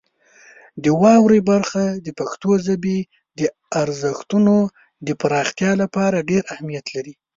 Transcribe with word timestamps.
د 0.83 0.85
واورئ 1.01 1.41
برخه 1.51 1.83
د 2.05 2.07
پښتو 2.19 2.51
ژبې 2.65 2.97
د 3.39 3.41
ارزښتونو 3.81 4.55
د 5.07 5.09
پراختیا 5.21 5.71
لپاره 5.81 6.25
ډېر 6.29 6.43
اهمیت 6.53 6.85
لري. 6.95 7.13